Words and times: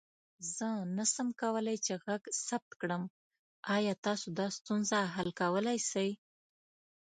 زه 0.55 0.67
نسم 0.97 1.27
کولى 1.41 1.75
چې 1.85 1.93
غږ 2.05 2.23
ثبت 2.47 2.71
کړم، 2.81 3.03
آيا 3.75 3.93
تاسو 4.05 4.27
دا 4.39 4.47
ستونزه 4.57 4.99
حل 5.15 5.29
کولى 5.41 5.77
سې؟ 5.89 6.07